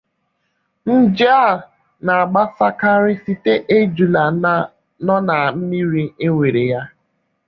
[0.99, 1.47] Nje a
[2.05, 4.23] n'agbasakarị site ejula
[5.05, 6.81] nọ na mmiri enwere ya.